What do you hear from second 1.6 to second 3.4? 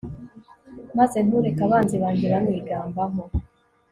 abanzi banjye banyigambaho